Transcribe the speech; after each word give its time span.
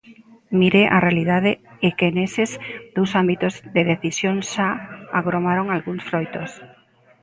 Mire, 0.59 0.83
a 0.97 0.97
realidade 1.07 1.51
é 1.87 1.89
que 1.97 2.13
neses 2.17 2.51
dous 2.95 3.11
ámbitos 3.21 3.53
de 3.75 3.81
decisión 3.91 4.35
xa 4.51 4.69
agromaron 5.19 5.67
algúns 5.69 6.01
froitos. 6.09 6.51